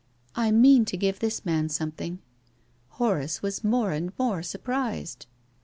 "I 0.45 0.49
mean 0.49 0.83
to 0.85 0.97
give 0.97 1.19
this 1.19 1.45
man 1.45 1.69
something." 1.69 2.17
Horace 2.97 3.43
was 3.43 3.63
more 3.63 3.91
and 3.91 4.11
more 4.17 4.41
surprised. 4.41 5.27